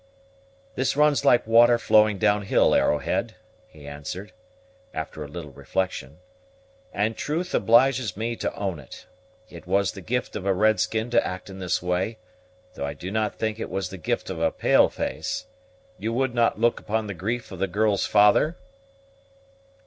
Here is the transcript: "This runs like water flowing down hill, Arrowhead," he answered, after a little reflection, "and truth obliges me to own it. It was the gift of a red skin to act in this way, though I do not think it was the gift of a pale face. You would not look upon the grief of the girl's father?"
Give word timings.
"This 0.73 0.97
runs 0.97 1.23
like 1.23 1.45
water 1.45 1.77
flowing 1.77 2.17
down 2.17 2.41
hill, 2.41 2.73
Arrowhead," 2.73 3.35
he 3.67 3.87
answered, 3.87 4.33
after 4.95 5.23
a 5.23 5.27
little 5.27 5.51
reflection, 5.51 6.17
"and 6.91 7.15
truth 7.15 7.53
obliges 7.53 8.17
me 8.17 8.35
to 8.37 8.51
own 8.55 8.79
it. 8.79 9.05
It 9.47 9.67
was 9.67 9.91
the 9.91 10.01
gift 10.01 10.35
of 10.35 10.43
a 10.43 10.55
red 10.55 10.79
skin 10.79 11.11
to 11.11 11.23
act 11.23 11.51
in 11.51 11.59
this 11.59 11.83
way, 11.83 12.17
though 12.73 12.83
I 12.87 12.95
do 12.95 13.11
not 13.11 13.35
think 13.35 13.59
it 13.59 13.69
was 13.69 13.89
the 13.91 13.97
gift 13.99 14.31
of 14.31 14.39
a 14.41 14.51
pale 14.51 14.89
face. 14.89 15.45
You 15.99 16.13
would 16.13 16.33
not 16.33 16.59
look 16.59 16.79
upon 16.79 17.05
the 17.05 17.13
grief 17.13 17.51
of 17.51 17.59
the 17.59 17.67
girl's 17.67 18.07
father?" 18.07 18.57